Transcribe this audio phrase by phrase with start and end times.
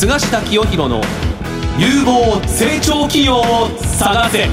[0.00, 1.02] 菅下清弘の
[1.78, 4.48] 有望成長企業を探せ。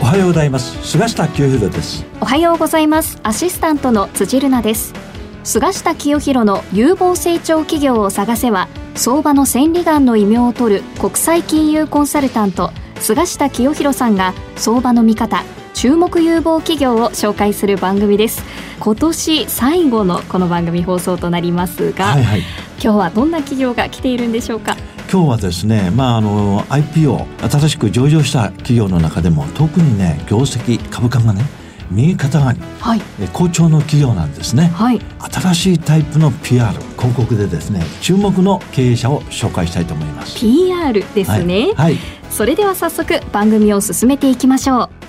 [0.00, 0.80] おはようございます。
[0.88, 2.06] 菅下清弘です。
[2.20, 3.18] おはようございます。
[3.24, 4.94] アシスタントの辻るなです。
[5.42, 15.42] 菅下清弘の有望成長企業を探せは相場の千里眼の異名を取る国際金融コンサルタント菅下清弘さんが相場の見方
[15.80, 18.42] 注目有望企業を紹介する番組です。
[18.80, 22.40] 今年最後のこの番組放送となりますが、はいはい、
[22.72, 24.76] 今日はどんな企業が来ているんでしょうか？
[25.10, 31.44] 今日はですね、まあ、あの IPO 新しく上場した企業の中でも特にね業績株価がね
[31.90, 33.00] 右肩上がり、はい、
[33.32, 35.00] 好調の企業なんですね、はい、
[35.32, 40.38] 新しいタイプの PR 広告でですね注目の経営者を紹介したいと思います。
[40.38, 41.96] PR ですね、はい、はい、
[42.28, 44.99] それでは早速番組を進めていきましょう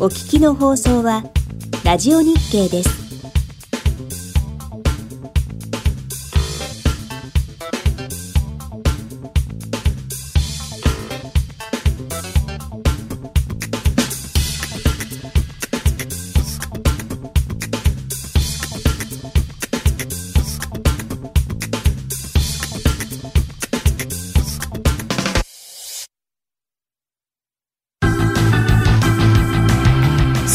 [0.00, 1.24] お聞きの放送は
[1.84, 3.07] ラジオ日経です。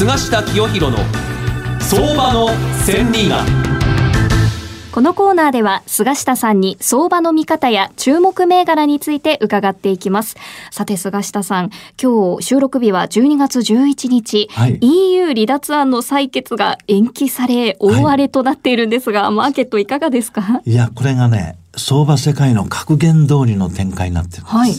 [0.03, 0.97] 菅下清弘の
[1.79, 2.49] 相場の
[2.85, 3.45] 千里眼。
[4.91, 10.35] このコーナーでは菅下さんに相場の見方や注目銘柄について伺っていきます。
[10.71, 20.61] さて菅下さん、今日収録日は12月11日、はい、EU 離脱案の採決が延期され大荒れとなっているんですが、はい、マーケットいかがですか？
[20.65, 24.53] いや、これがね、相場世界の格言通りの展開になってるんです。
[24.53, 24.73] はい。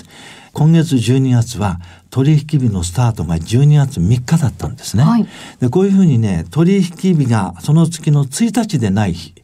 [0.52, 1.80] 今月12月は
[2.14, 5.02] 取引日のスタートが12月3日だったんですね。
[5.02, 5.26] はい、
[5.58, 9.34] でこういうふうにね取引日がその月の1日でない日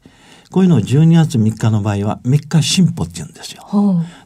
[0.52, 3.66] こういうのを12月3日の場合は3日進歩って言うんですよ。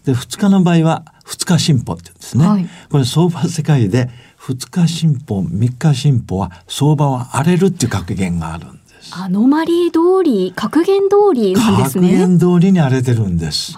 [0.04, 2.46] で2日の場合は2日進歩って言うんですね。
[2.46, 9.10] はい、これ相場世界で2日進歩3日進歩は相場は荒れるっていう格言があるんです。
[9.16, 12.08] アノマリー通り格言通りなんですね。
[12.08, 13.72] 格言通りに荒れてるんです。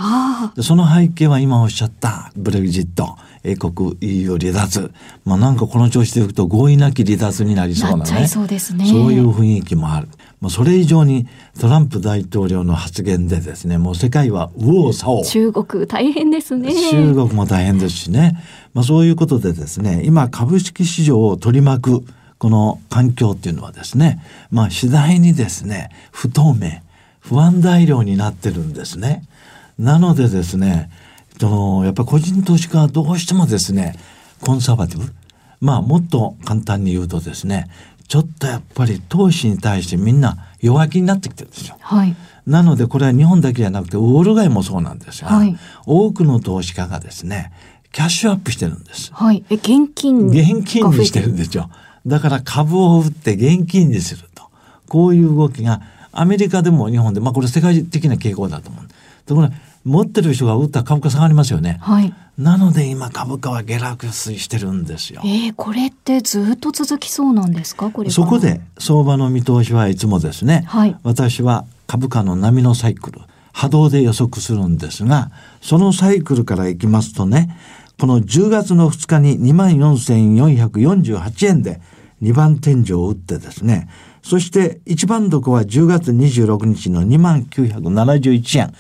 [0.61, 4.93] その背景は今おっしゃったブレグジット英国 EU 離脱。
[5.25, 8.27] まあなんかこの調子でいくと合意なき離脱になりそうなね。
[8.27, 8.84] そうですね。
[8.87, 10.09] そういう雰囲気もある。
[10.41, 15.25] もうそれ以上にトランプ大統領の発言でですね、もう世界は右往左往。
[15.25, 16.73] 中国大変ですね。
[16.91, 18.37] 中国も大変ですしね。
[18.75, 22.05] まあそういうことでですね、今株式市場を取り巻く
[22.39, 24.21] この環境っていうのはですね、
[24.51, 26.81] まあ次第にですね、不透明、
[27.21, 29.23] 不安材料になってるんですね。
[29.78, 31.06] なのでですね、そ
[31.41, 33.99] のやっぱり個人投資家はどうしてもですね
[34.41, 35.13] コンサバティブ？
[35.61, 37.69] まあもっと簡単に言うとですね
[38.09, 41.77] ちょっとやっぱり投資に対してみんな弱気になってきてるんですよ。
[41.81, 42.15] はい、
[42.47, 47.53] なのでこれは日本だけじゃなくてウォール街もそうなんですが、はい、多くの投資家がですね
[47.93, 49.13] キャッシュアップしてるんです。
[49.13, 51.71] はい、え現金現金にしてるんですよ。
[52.07, 54.45] だから株を売って現金にすると
[54.89, 55.81] こういう動きが
[56.13, 58.85] アメリカでも日本でまあこれ世界的な傾向だと思う。
[59.27, 59.51] ところ
[59.87, 61.79] 持ってる人が売ったら株価下がりますよね。
[61.81, 62.13] はい。
[62.37, 65.23] なので今株価は下落してるんですよ。
[65.25, 67.91] えー、これってずっと続きそうなんですか？
[67.91, 73.21] これそこで相場の見通しはいつもですね、はい、私は株価の波のサイクル、
[73.53, 75.31] 波動で予測するんですが、
[75.63, 77.57] そのサイクルからいきますとね、
[77.99, 81.81] この10月の2日に24,448円で
[82.23, 83.89] 2番天井を打ってですね、
[84.23, 88.75] そして一番床は10月26日の2971円。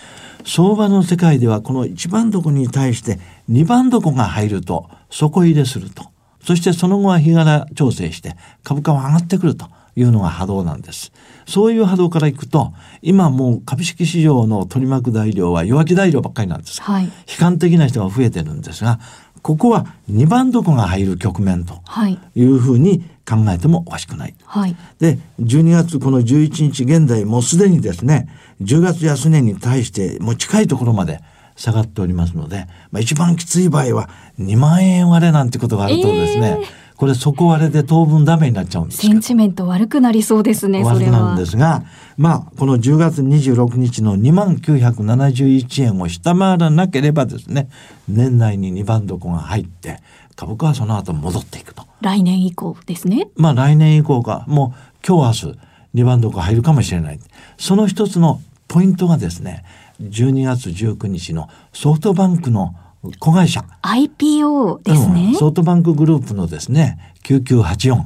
[0.46, 3.18] 相場の世界ではこの一番床に対して
[3.48, 6.04] 二番床が入ると底入れすると。
[6.40, 11.12] そしてその後は日柄調整して株価は上がってくるというのが波動なんです。
[11.46, 16.80] そういう波動からいくと、今もう株式市場の取り巻く材料は弱気材料ばっかりなんです。
[16.80, 19.00] はい、悲観的な人が増えてるんですが、
[19.46, 21.74] ここは2番床が入る局面と
[22.08, 22.42] い。
[22.42, 24.34] うふうに考えてもおかしくない。
[24.44, 28.28] はい、で、12月この11日現在もうすでにですね、
[28.60, 31.20] 10月安値に対してもう近いところまで
[31.54, 34.10] 下がっておりますので、まあ、一番きつい場合は
[34.40, 36.66] 2万円割れなんてことがあるとですね、えー、
[36.96, 41.84] これ底割れで当分ダメになっちゃうんですセンチメント悪くなりそうですね、悪くなるんですが、
[42.16, 47.68] まあ、この10月26日の2万971円を下回らなければですね、
[48.08, 50.00] 年内に2番床が入って、
[50.36, 51.86] 株価はその後戻っていくと。
[52.00, 53.28] 来年以降ですね。
[53.36, 55.58] まあ来年以降か、もう今日明日
[56.02, 57.20] 2番床入るかもしれない。
[57.58, 59.64] その一つのポイントがですね、
[60.02, 62.74] 12月19日のソフトバンクの
[63.18, 63.64] 子会社。
[63.82, 68.04] IPO ですね、うん、ソフトバンクグループのですね、9984。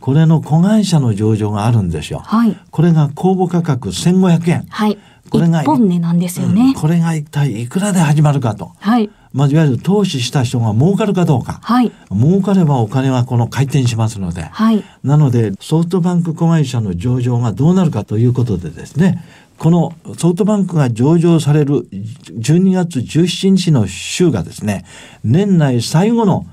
[0.00, 2.20] これの子会社の上場があるんですよ。
[2.20, 4.66] はい、これが公募価格1500円。
[4.68, 4.98] はい。
[5.30, 8.72] これが本値なんですよね、うん、これが一体いくらで始まるかと。
[8.78, 9.10] はい。
[9.32, 11.60] まあ、いわゆる投資した人が儲かるかどうか。
[11.62, 11.92] はい。
[12.10, 14.42] 儲かればお金はこの回転しますので。
[14.42, 14.84] はい。
[15.02, 19.24] なので、ソフトバンク子会社の上場がどうなるかということでですね、
[19.58, 24.84] このソフトバンクが上場される12月17日の週がですね、
[25.24, 26.46] 年内最後の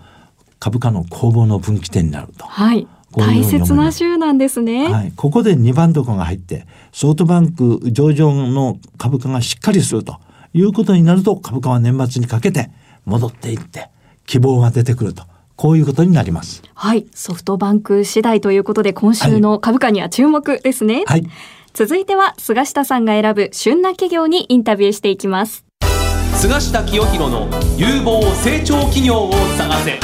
[0.59, 2.45] 株価の攻防の分岐点になると。
[2.45, 2.87] はい。
[3.11, 4.87] 大切な週なんですね。
[4.91, 5.13] はい。
[5.15, 10.17] ここで2番床が入って、ソフトバンク上場の株価がしっかりすると。
[10.53, 12.71] いうことになると株価は年末にかけて
[13.05, 13.89] 戻っていって
[14.25, 15.23] 希望が出てくると。
[15.55, 16.63] こういうことになります。
[16.73, 17.05] はい。
[17.13, 21.03] ソフトバンク次第ということで、今週の株価には注目ですね。
[21.05, 21.25] はい。
[21.73, 25.65] 続いては、菅下さんが選ぶ旬な企業にインタビューしていきます。
[26.35, 29.99] 菅下清弘の有望成長企業を探せ。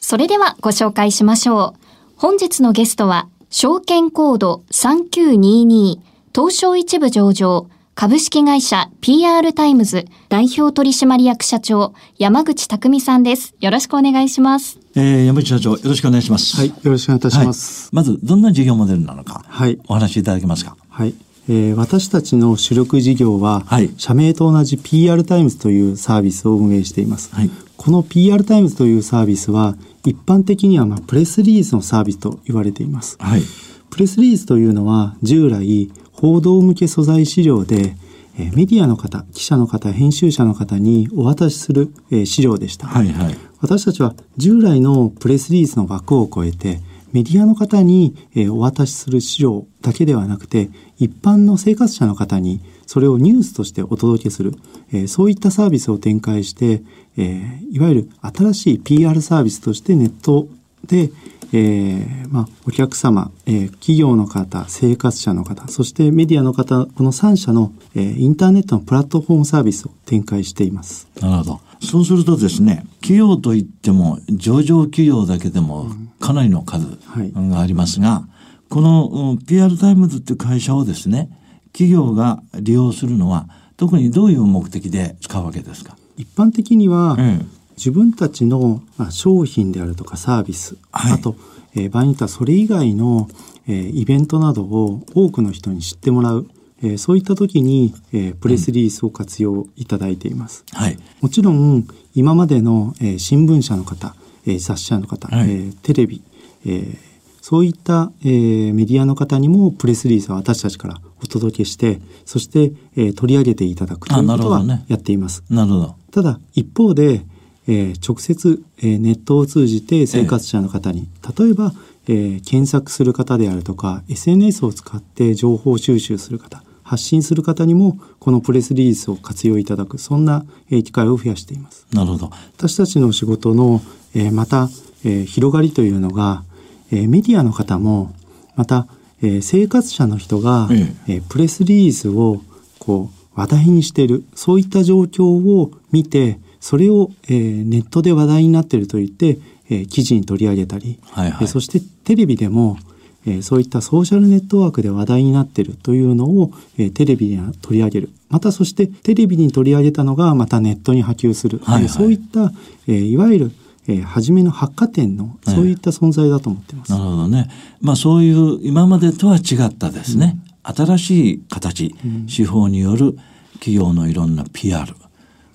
[0.00, 1.80] それではご紹介しましょう。
[2.16, 5.98] 本日のゲストは、証券コード3922
[6.34, 13.54] 東証一部上場株式会社 PR タイムズ代表取締役社長山口拓己さんです。
[13.60, 14.80] よろしくお願いします。
[14.96, 16.56] えー、山口社長よろしくお願いします。
[16.56, 17.84] はい、よろしくお願いいたします。
[17.84, 20.76] はい、まずどんな事業モデルなのか、はい、お話しいただけますか？
[20.88, 21.14] はい。
[21.48, 27.32] えー、私たちの主力事業は、はい、社名と同じ PR タイムズというサービスを運営しています。
[27.32, 33.18] はい、この PR タイムズというサービスは一般的にはまあプレスリリースのサービスと言われています。
[33.20, 33.42] はい、
[33.90, 35.92] プレスリリースというのは従来
[36.24, 37.96] 報道向け素材資料で
[38.38, 46.80] えメディアの方記者の方編集者の方にお渡しする、え資料でした、はいはい、私たちは従来のプレスリリースの枠を超えて
[47.12, 54.54] メディアの方に、えお渡しする資料だけではなくて一般の生活者の方にそれをニュースとしてお届けする、
[54.94, 56.82] えそういったサービスを展開して、
[57.18, 60.48] えいわゆる新しい PR サービスとしてネット
[60.86, 61.10] で、
[61.52, 71.08] えー、まあ、お客様、えー、企業の方、生活者の方、そしてメディアの方、この3社の、えー、インターネットのプラットフォームサービスを展開しています。
[71.20, 71.60] なるほど。
[71.80, 76.86] そうするとですね、企業といっても、上場企業だけでもかなりの数
[77.34, 78.30] がありますが、うんはい、
[78.70, 81.28] この PR タイムズっていう会社をですね、
[81.72, 85.96] 企業が利用するのは、特にどういう目的で使うわけですか？
[86.16, 91.36] 一般的には、うん自分たちの商品であるとかサービス、はい、あと、
[91.74, 93.28] えー、場合によってはそれ以外の、
[93.66, 96.46] えー、イベントなどを多くの人に知ってもらう、
[96.82, 100.64] えー、そういった時に、えー、プレスリリースを活用いただいています。
[100.72, 104.14] はい、もちろん今までの、えー、新聞社の方、
[104.46, 106.22] えー、雑誌社の方、はい、えー、テレビ、
[106.66, 106.98] えー、
[107.40, 115.42] そういった、えー、メディアの方にもプレスリリースは私たちからお届けしてそして、えー、取り上げていただくということはやっています。
[115.50, 117.22] なるほど、ただ一方で
[117.66, 121.08] えー、直接、えー、ネットを通じて生活者の方に、
[121.38, 121.72] 例えば、
[122.06, 131.86] えー、検索する方であるとか SNS を使って情報収集する方発信する方にもこのプレスリリースを活用いただくそんな、えー、機会を増やしています。
[131.92, 132.30] なるほど。
[132.56, 133.80] 私たちの仕事の、
[134.14, 134.68] えー、また、
[135.04, 136.44] えー、広がりというのが、
[136.92, 138.14] えー、メディアの方も
[138.54, 138.86] また、
[139.22, 141.14] えー、生活者の人が、ええ。
[141.14, 142.42] えー、プレスリリースを
[142.78, 149.38] こう話題にしているそういった状況を見てそれを、えー、ネットで話題になっていると言って、
[149.68, 152.78] えー、記事に取り上げたり、はいはい、そしてテレビでも、
[153.26, 158.08] えー、そういったソーシャルネットワークで話題になっているというのを、えー、テレビに取り上げる。
[158.30, 162.50] またそしてテレビに取り上げたのがまたネットに波及する、はいはい、そういった、
[162.88, 163.52] えー、いわゆる
[163.86, 166.92] えー、初めの百貨店のそういった存在だと思ってます。
[166.92, 167.50] なるほどね。
[167.82, 173.18] まあそういう今までとは違ったですね、うん、新しい形、うん、手法による
[173.58, 174.94] 企業のいろんな PR、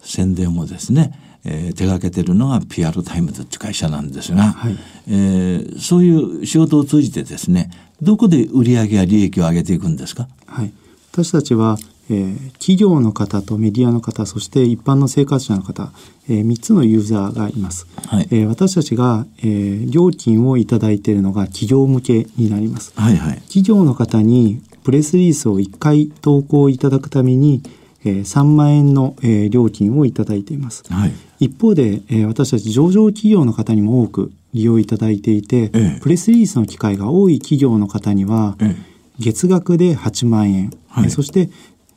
[0.09, 1.13] 宣伝をですね、
[1.45, 7.69] えー、手がけてるのが PR タイムズっていう会社なんですが、はい、えー、そういう仕事を通じてですね
[8.01, 10.71] どこで売上や利益を上げていくんですか、はい、
[11.11, 11.77] 私たちは、
[12.09, 15.91] えー、企業の方とメディアの方そして一般の生活者の方、
[16.29, 18.27] えー、3つのユーザーがいます、はい。
[18.31, 27.61] えー、私たちが、えー、料金を頂いているのが企業向けになります、はいはい、企業の方にプレスリリースを1回投稿いただくために
[28.03, 30.83] えー、3万円の、えー、料金をいただいています。
[30.89, 38.75] はい、一方で、えー、私たち上場企業の方にも多く利用いただいていて、ええ、プレスリリースの機会が多い企業の方には、え、
[39.19, 41.49] 月額で8万円、はい、そして、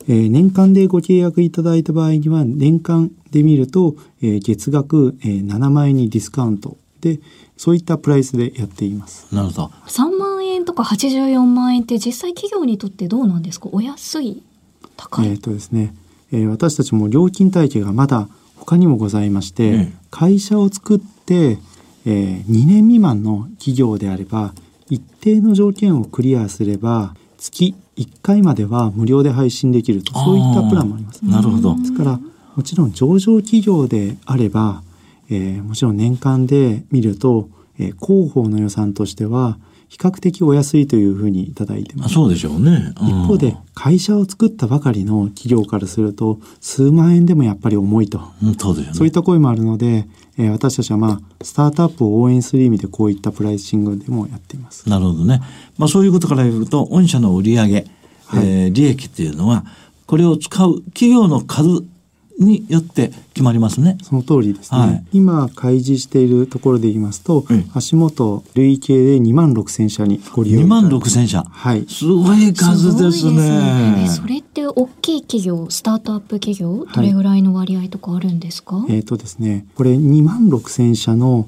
[0.07, 6.77] えー、年間でご契約いただいた場合には年間で見ると、えー、月額、えー、7万円にディスカウント。
[7.01, 7.19] で
[7.57, 9.27] そういったプライスでやっています。
[9.35, 9.71] なるほど。
[9.87, 13.67] 3万円とか84万円って実際企業にとってどうなんですか？
[13.73, 14.41] お安い
[15.09, 15.27] 高い。
[15.27, 15.93] えっ、とですね、
[16.31, 21.59] えー、私たちも料金体系がまだ他にもございまして、うん、会社を作って、え
[22.05, 24.53] えー、2年未満の企業であれば
[24.89, 31.25] 一定の条件をクリアすれば月1回までは無料で配信できるとそういったプランもあります。
[31.25, 31.77] なるほど。
[31.77, 32.19] ですから
[32.55, 34.83] もちろん上場企業であれば、
[35.29, 39.57] えー、もちろん年間で見ると、えー、広報の予算としては
[39.89, 42.13] 比較的お安いというふうにいただいてます。
[42.13, 42.93] そうでしょうね。
[42.99, 54.89] うん、一方で会社を作ったばかりの企業からすると数万円でもやっぱり重いと、うん、そうですね、そういった声もあるので、えー、私たちはまあスタートアップを応援する意味でこういったプライシングでもやっています。
[54.89, 55.41] なるほどね。
[55.77, 57.83] まあそういうことから言うと御社の売上、はい、
[58.35, 59.65] えー、利益っていうのは
[60.05, 61.83] これを使う企業の数
[62.39, 63.97] によって決まりますね。
[64.01, 64.79] その通りですね。
[64.79, 71.43] はい、今開示しているところで言いますと、うん、足元累計で2万6千社にご利用2万6千社。
[71.43, 71.85] はい。
[71.87, 73.31] すごい数ですね。
[73.31, 78.77] すねそれって大きい企業、スタートアップ企業、どれぐらいの割合とかあるんですか？
[78.77, 81.47] はい、えっ、ー、とですね、これ2万6千社の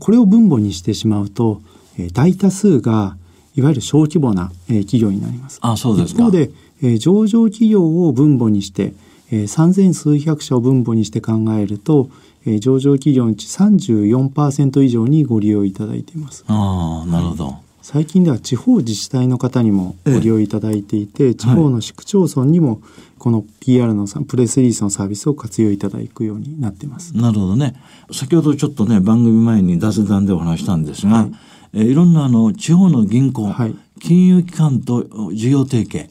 [0.00, 1.60] これを分母にしてしまうと、
[1.98, 3.16] えー、大多数が
[3.54, 5.58] いわゆる小規模な、えー、企業になります。
[5.62, 6.22] あ、そうですか。
[6.22, 6.50] 一方で、
[6.82, 8.94] えー、上場企業を分母にして
[9.30, 12.10] えー、3000数百社を分母にして考えると、
[12.46, 16.44] えー、上場企業のうち34%以上にご利用いただいています。
[16.48, 22.80] あなるほど、最近では地方自治体の方にもご利用いただいていて、ええ、地方の市区町村にも
[23.18, 27.16] この PR のプレスリリースのサービスを活用いただくようになっています。
[27.16, 27.74] なるほどね。
[28.10, 31.32] 先ほどちょっとね番組前に雑談でお話したんですが、はい
[31.74, 36.10] えー、いろんなあの地方の銀行、はい、金融機関と事業提携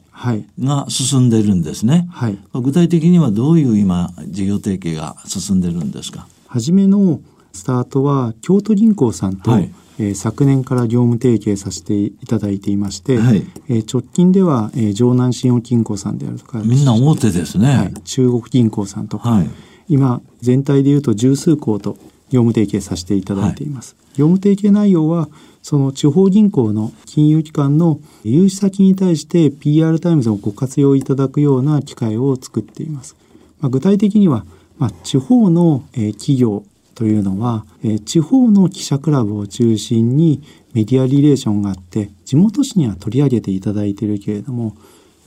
[0.60, 6.26] が進んでいるんですね、はい、具体的にはどういう今事業提携が進んでるんですか？
[6.46, 7.20] 初めの
[7.52, 19.50] スタートは京都銀行さんと、はい、えー、昨年から業務提携させていただいていまして、はい、えー、直近では、えー、城南信用金庫さんであるとかみんな大手ですね、はい、中国銀行さんとか、はい、
[19.88, 21.96] 今全体でいうと十数行と
[22.34, 25.28] 業務提携させていただいています、業務提携内容は
[25.62, 33.16] その地方銀行の金融機関の融資先に対して PR タイムズをご活用いただくような機会を作っています。
[33.60, 34.44] まあ、具体的には、
[34.78, 36.64] まあ、地方の、え企業
[36.96, 40.42] というのは、え地方の記者クラブを中心に
[40.74, 44.76] メディアリレーションがあって地元紙には取り上げていただいているけれども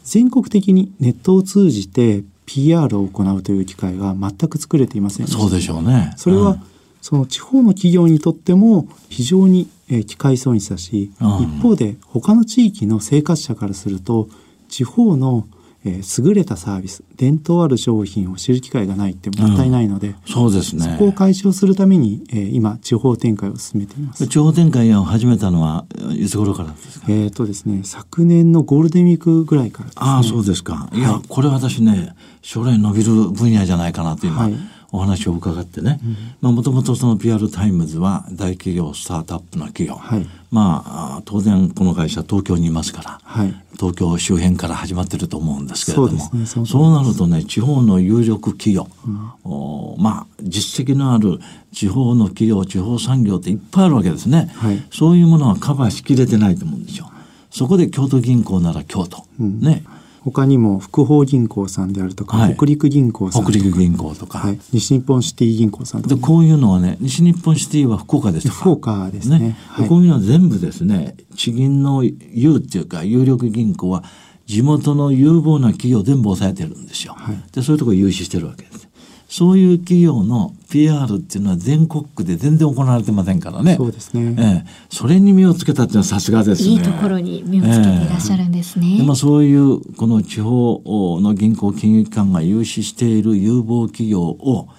[0.03, 6.13] 全国的にネットを通じて PR を行うという機会が全く作れていませんそうでしょうね。
[6.17, 14.27] それは、うんその地方の企業にとっても非常に、え機会損失だし、一方で他の地域の生活者からすると
[14.67, 15.47] 地方の
[15.85, 20.81] えー、優れたサービス伝統ある商品を知る機会がないってもったいないので、うん、そうですね。
[20.81, 24.27] そこを解消するために、えー、今地方展開を進めています。
[24.27, 27.05] 地方展開を始めたのはいつ頃からですか？
[27.07, 30.89] えっ、とですね昨年のゴールデンウィークぐらいから、ね、ああそうですか。
[30.91, 34.55] いや、はい、これ私ね将来伸びる分野じゃないかなと今、はい
[34.91, 35.99] お話を伺ってね。
[36.41, 40.83] もともとその PR タイムズは大企業スタートアップの企業、はい、ま
[41.17, 46.19] あ当然この会社東京にいますから、はい、東京周辺から始まってると思うんですけれども。
[46.19, 51.39] そう、ねそう、そうなるとね地方の有力企業、うん、まあ実績のある
[51.73, 57.11] 地方の企業地方産業っていっぱいあるわけですね、はい、そういうものはカバーしきれてないと思うんですよ。
[57.49, 59.83] そこで京都銀行なら京都、うん、ね
[60.31, 69.57] 他にも福邦銀行さんであるとか、はい、北陸銀行さん北陸銀行とか、はい、西日本シティ銀行さんとか、でこういうのはね西日本シティは福岡です福岡ですね、ね。
[69.69, 74.03] はい、こういうのは全部ですね地銀の有っていうか有力銀行は
[74.45, 77.15] 地元の有望な企業全部抑えてるんですよ、
[77.53, 78.86] でそういうところ融資してるわけです
[79.29, 83.75] そういう企業の PR っていうのは全国区で全然行われてませんからね。
[83.75, 84.35] そうですね。
[84.37, 86.69] ええ、それに目をつけたっていうのはさすがですね。
[86.69, 88.99] いいところに目をつけていらっしゃるんですね。
[89.01, 94.69] えまあそういうこの地方の銀行金融機関が融資している有望企業を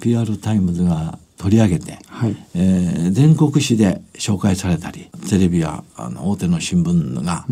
[0.00, 7.46] PR タイムズが取り上げて、はいえー、全国紙で紹介されたりテレビやあの大手の新聞が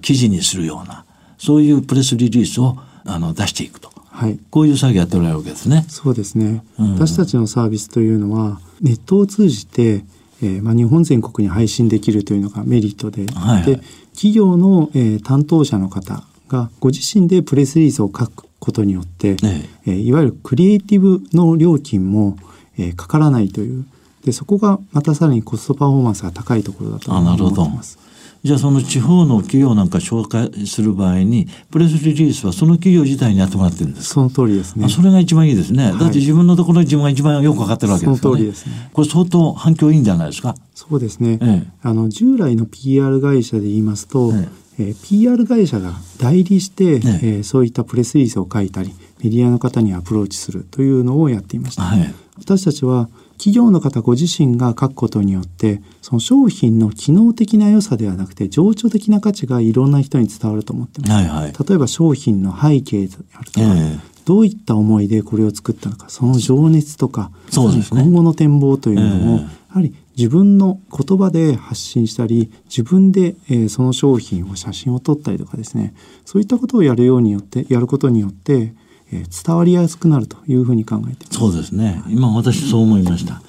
[0.00, 1.04] 記事にするような、
[1.38, 3.91] そういうプレスリリースをあの出していくと。
[4.12, 5.84] はい、こういう作業やっておられるわけですね。
[5.88, 10.04] そうですね、うん、私たちのサービスというのはネットを通じて、
[10.42, 13.80] えーまあ、日本全国に配信できるというのがメリットで、はい、で
[14.12, 19.92] 企業の、えー、担当者の方がご自身でプレスリリースを書くことによって、ねえ。
[19.92, 22.36] ー、いわゆるクリエイティブの料金も、
[22.78, 23.84] えー、かからないという。
[24.24, 27.98] でそこがまたさらにコストパフォーマンスが高いところだと思ってます。
[28.44, 34.88] じゃあその地方の企業なんか紹介する場合にプレスリリースはその企業自体にやってもらってるんですその通りですね。
[34.88, 38.90] それが一番いいですね、はい、だって自分のところに自分が一番よく分かってるわけですから、ね、その通りですね。
[38.92, 40.56] これ相当反響いいんじゃないですか？
[40.74, 44.48] そうですね、ええ、あの従来の PR 会社で言いますと、え
[44.80, 44.84] え。
[44.84, 46.96] えー、PR 会社が代理して、え。
[46.96, 53.08] えー、そういったプレスリリースを書いたりメディアの方にアプローチするというのをやっていました、はい、私たちは
[53.38, 61.12] 企業の方ご自身が書くことによってその商品の機能的な良さではなくて情緒的な価値がいろんな人に伝わると思ってます。
[61.12, 75.94] はいはい、例えば商品の背景であるとか、えー、どういった思いでこれを作ったのかその情熱とかそうです、ね、今後の展望というのも、えー、やはり自分の言葉で発信したり自分で、えー、その商品を写真を撮ったりとかですね。
[76.24, 78.74] そういったことをやるようによってやることによって
[79.12, 82.02] え伝わりやすくなるというふうに考えてそうですね。
[82.08, 83.42] 今私そう思いました、はい、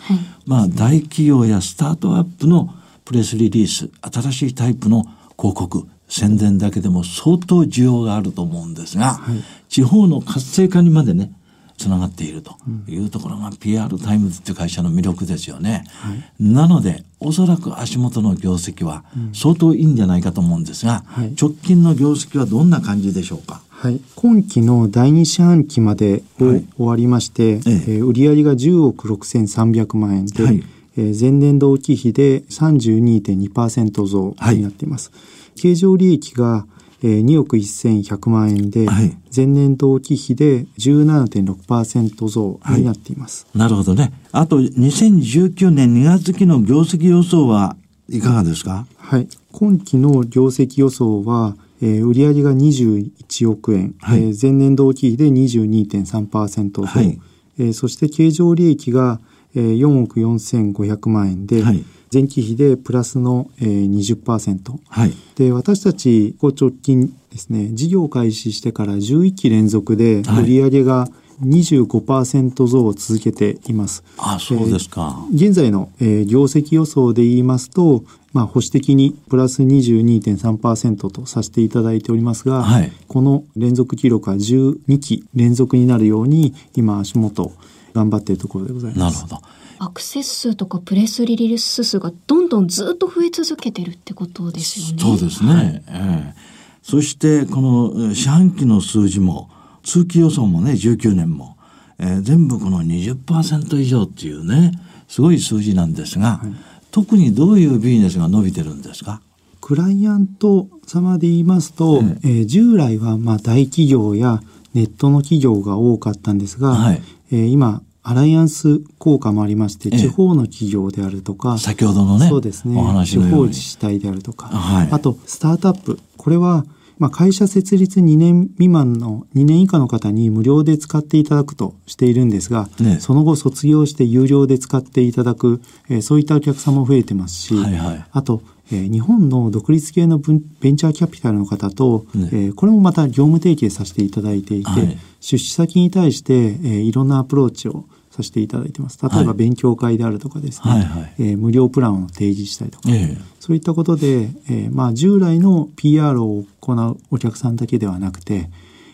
[0.45, 2.73] まあ大企業やスタートアップの
[3.05, 5.03] プレスリリース新しいタイプの
[5.37, 11.31] 広告宣伝だけでも相当需要があると思うんですが、はい、地方の活性化にまでね
[11.77, 12.55] つながっていると
[12.87, 15.85] いうところが PR タイムズっていう会社の魅力ですよね。
[15.89, 19.03] はい、なのでおそらく足元の業績は
[19.33, 23.61] 相当いいんじゃないかと思うんですが、はい、直近の業績はどんな感じでしょうか？
[23.83, 27.69] はい、今期の第2四半期まで終わりまして、はい、え。
[27.69, 30.63] えー、売上が10億6300万円で、はい、
[30.95, 35.11] えー、前年同期比で32.2%増になっています。
[35.11, 35.17] は
[35.57, 36.65] い、経常利益が
[37.01, 44.13] 2億1100万円で、はい、前年同期比で17.6%増になっています、はい、なるほどね。
[44.31, 47.75] あと2019年2月期の業績予想は
[48.07, 48.87] いかがですか？
[48.95, 49.27] はい。
[49.51, 57.19] 今期の業績予想は、えー、売上が21億円、はい、えー、前年同期比で22.3%増、はい、
[57.59, 59.19] えー、そして経常利益が、
[59.53, 71.09] えー、4億4500万円で、はい、前期比でプラスの、えー、20%、はい、で私たちこう直近ですね事業開始してから11期連続で売上が、
[71.41, 74.03] 25%増を続けています。
[74.17, 75.25] あそうですか。
[75.31, 87.51] えー、現在の、えー、業績予想で言いますと、まあ、保守的にプラス22.3%とさせていただいておりますが、はい、この連続記録は12期連続になるように今足元
[87.93, 89.23] 頑張っているところでございます。
[89.23, 89.41] なるほど。
[89.79, 95.03] アクセス数とかプレスリリース数がどんどんずっと増え続けてるってことですよね。
[95.03, 95.53] そうですね。
[95.53, 96.33] はい、えー、
[96.81, 99.49] そしてこの四半期の数字も
[99.83, 101.57] 通期予想もね19年も、
[101.99, 104.71] えー、全部この20%以上っていうね
[105.07, 109.19] すごい数字なんですが、はい特にどういうビジネスが伸びてるんですか？
[109.59, 112.41] クライアント様で言いますと、ええ。
[112.41, 114.41] ー、従来はまあ大企業や
[114.73, 117.01] ネットの企業が多かったんですが、はい、
[117.31, 122.75] えー、今アライアンス効果もありまして、地方の企業であるとか、先ほどのね、そうですね、
[123.05, 126.65] 地方自治体であるとか、はい、あとスタートアップ、これは
[126.99, 140.33] まあ、会社設立2年未満の2年以下の方に無料で使っていただくとしているんですが、ね、その後卒業して有料で使っていただく、えー、そういったお客様も増えてますし、はいはい、あと、えー、日本の独立系のベ
[140.71, 148.99] ンチャーキャピタルの方と、ね、えー、これもまた業務提携させていただいていて、はい、出資先に対して、えー、いろんなアプローチをさせていただいてます。
[149.01, 158.51] 例えば勉強会であるとかですね、はいはい、えー、無料プランを提示したりとか、えー、そういったことで、えー、まあ従来の PR を行うお客さんだけではなくて、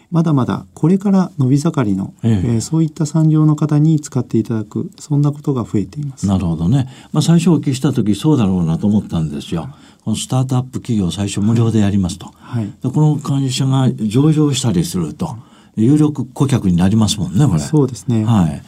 [0.10, 6.26] まだまだこれから伸び盛りの、えー、えー、そういった産業の方に使っていただくそんなことが増えています。
[6.26, 6.88] なるほどね。
[7.12, 9.70] まあ最初お聞きした時そうだろうなと思ったんですよ。
[10.06, 12.32] このスタートアップ企業最初無料でやりますと。
[12.38, 15.36] はい、この会社が上場したりすると
[15.76, 17.60] 有力顧客になりますもんねこれ。
[17.60, 18.24] そうですね。
[18.24, 18.62] はい。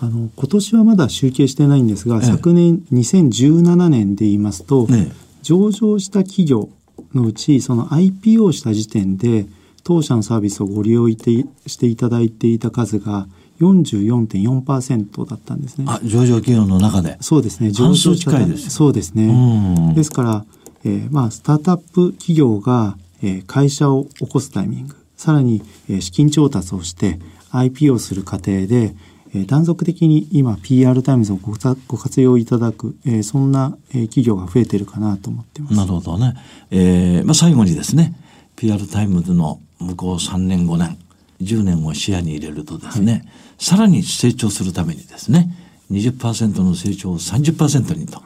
[0.00, 5.10] あの今年はまだ集計してないんですが、ええ、昨年2017年で言いますと、え、
[5.42, 6.68] 上場した企業
[7.14, 9.46] のうちその IPO した時点で
[9.84, 13.28] 当社のサービスをご利用していただいていた数が
[13.60, 15.84] 44.4%だったんですね。
[15.88, 17.16] あ上場企業の中で。
[17.20, 17.70] そうですね。
[17.70, 19.92] 上場近いですそうですね。
[19.94, 20.44] ですから、
[20.84, 27.18] えー、まあスタートアップ企業が、えー、会社を起こすタイミングさらに、えー、資金調達をして
[27.52, 28.96] IPO する過程で
[29.34, 31.54] えー、断続的に今 PR タイムズをご
[31.88, 35.74] ご活用いただく、えー、そんな、えー、企業が増えてるかなと思ってます。
[35.74, 36.34] なるほどね。
[36.70, 38.14] えー、まあ最後にですね、
[38.56, 40.96] PR タイムズの向こう3年5年
[41.42, 43.24] 10年を視野に入れるとですね、はい、
[43.58, 45.48] さらに成長するためにですね
[45.90, 48.22] 20%の成長を30%にと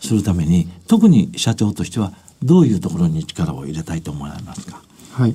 [0.00, 4.82] するために特に社長としてはどういうところに力を入れたいと思いますか？
[5.12, 5.34] はい。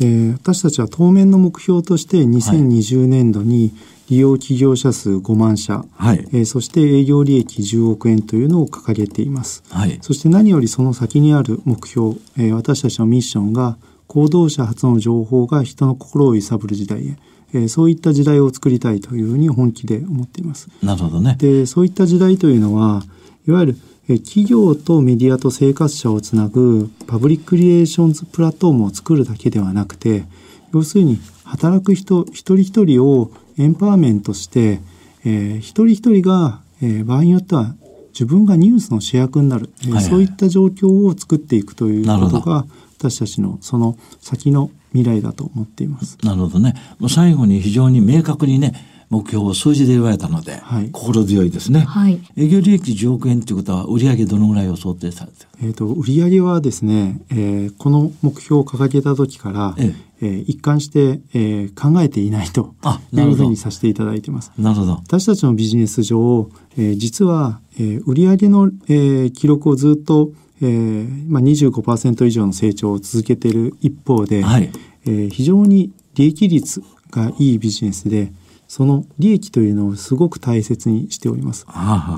[0.00, 3.72] えー、私たちは当面の目標として2020年度に
[4.10, 17.16] 利用企業者数5万社、はい、えー、そして営業利益10億円というのを掲げています、はい、そして何よりその先にある目標、えー、私たちのミッションが行動者発の情報が人の心を揺さぶる時代へ、
[17.54, 20.68] えー、そういった時代を作りたいというふうに本気で思っています。
[20.82, 21.36] なるほどね。
[21.38, 23.02] でそういった時代というのは
[23.48, 23.74] いわゆる
[24.18, 30.26] 企業とメディアと生活者をつなぐパブリックリレーションズプラットフォームを作るだけではなくて
[30.74, 34.80] 要するに働く人一人一人をエンパワーメントして、
[35.24, 37.74] えー、一人一人が、ええー、場合によっては
[38.12, 42.64] 自分がニュースの主役になる、えーはいはい、そういった状況を作っていくということが
[42.98, 46.16] 私たちのその先の未来だと思っています。
[46.22, 46.74] なるほどね。
[47.08, 48.72] 最後に非常に明確にね
[49.14, 60.26] 目標を数字で言われたので、はい、心強いですね、はい、営業利益10億円ということは売上どのぐらいを想定されてえーと、売上はですね、えー、この目標を掲げた時から、ええ。
[60.26, 62.74] ー、一貫して、えー、考えていないと
[63.12, 64.52] いうふうにさせていただいてます。
[64.58, 64.92] なるほど。
[64.92, 70.30] 私たちのビジネス上、えー、実は、えー、売上の、えー、記録をずっと、
[70.62, 74.70] えーまあ、25%以上の成長を続けている一方で、はい。
[75.06, 78.32] えー、非常に利益率がいいビジネスで
[78.68, 81.66] その利益というのをすごく大切にしております。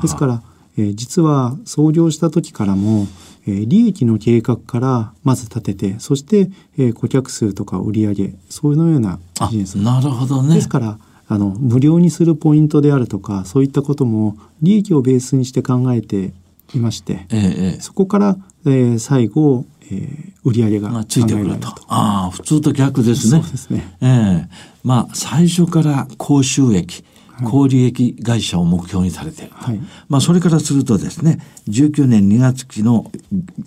[0.02, 0.42] ですから、
[0.78, 3.06] えー、実は創業した時からも、
[3.46, 8.14] えー、利益の計画からまず立ててそして、えー、顧客数とか売上
[8.48, 9.76] そういうのようなビジネス。
[9.76, 10.54] なるほどね。
[10.54, 16.32] ですからあの無料にするポイントであるとかそういったことも利益をベースにして考えて
[16.74, 21.68] いまして、ええ、そこから、えー、最後えー、売り上げがついてくると。
[21.88, 23.42] ああ、普通と逆ですね。
[23.42, 23.96] そうですね。
[24.00, 24.08] ええ。
[24.08, 24.48] ー、
[24.82, 27.04] まあ、最初から高収益、
[27.44, 33.10] 高利益会社を目標にされているはい、まあ、それからするとですね、19年2月期の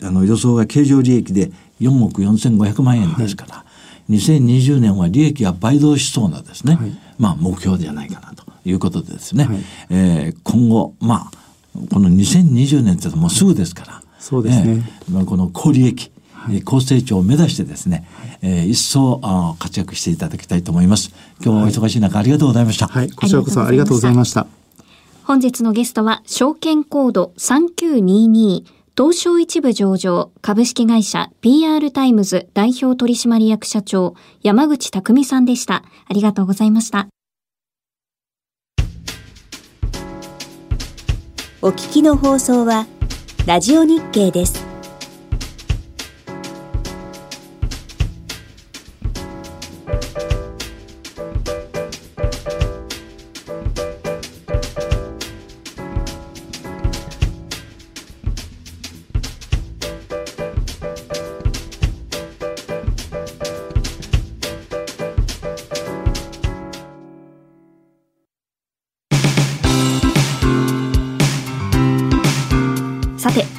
[0.04, 3.66] あの予想が経常利益で4億4500万円ですから、は
[4.10, 9.58] い、2020年は利益が倍増しそうなですね、はい、まあ、目標じゃないかなということでですね、はい、
[9.92, 11.32] えー、今後、まあ、
[11.90, 14.84] この2020年ってもうすぐですから、そうですね。
[15.10, 21.12] えー、この高利益、はい、高成長を目指してですね、はい、えー、一層あ活躍していただきたいと思います。
[21.44, 22.88] 今日はお忙しい中、ありがとうございました。
[22.88, 24.48] はい、こちらこそありがとうございました。
[25.24, 28.64] 本日のゲストは証券コード3922
[28.98, 35.84] 東証一部上場株式会社 PR タイムズ代表取締役社長山口匠さんでした。
[36.08, 37.08] ありがとうございました。
[41.62, 42.88] お聞きの放送は
[43.46, 44.69] ラジオ日経です。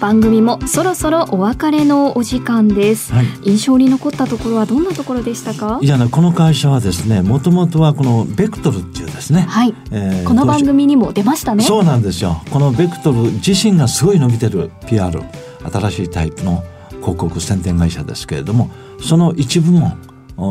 [0.00, 5.78] 番組もそろそろお別れのお時間です、はい、印象に残ったところはどんなところでしたか？
[5.83, 9.42] いやねこの会社はですねもともとはこのベクトルっていうですね。
[9.42, 11.64] はい、えー、この番組にも出ましたね。
[11.64, 12.42] そうなんですよ。
[12.50, 15.22] このベクトル自身がすごい伸びてる PR
[15.72, 16.64] 新しいタイプの
[17.00, 19.96] 広告宣伝会社ですけれどもその一部門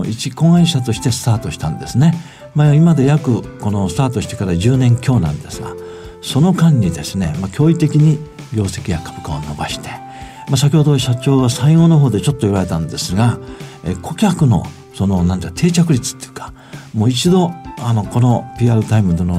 [0.06, 2.14] 一子会社としてスタートしたんですね、
[2.54, 5.74] まあ、今で約このスタートしてから10年強なんですが
[6.22, 8.20] その間にですね、まあ、驚異的に
[8.54, 13.40] 業績や株価を伸ばして、まあ、先ほど社長は最後の方でちょっと言われたんですが、
[13.86, 16.54] え顧客のそのなんて定着率っていうか
[16.94, 19.36] もう一度あのこの PR タイムでの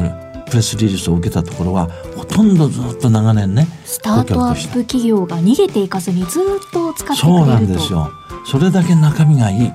[0.47, 8.11] プレスリリースを受けたところはほとんどずっと長年ねスタートアップ企業が逃げていかずにずっと使ってそうなんですよ。
[8.47, 9.73] それだけ中身がいい。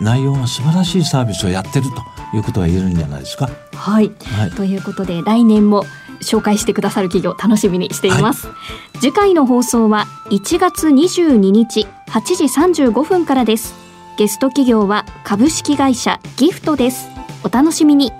[0.00, 2.02] 内容が素晴らしいサービスをやってると
[2.34, 3.48] いうことが言えるんじゃないですか？
[3.74, 5.84] はい、はい、ということで来年も
[6.22, 8.54] 紹介してくださる企業楽しみにしています、は
[8.96, 12.44] い、次回の放送は1月22日8時
[12.84, 13.74] 35分からです。
[14.18, 17.08] ゲスト企業は株式会社ギフトです。
[17.42, 18.12] お楽しみに